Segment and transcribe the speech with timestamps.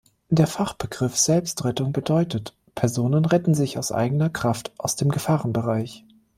[0.31, 6.05] Der Fachbegriff "Selbstrettung" bedeutet: "Personen retten sich aus eigener Kraft aus dem Gefahrenbereich".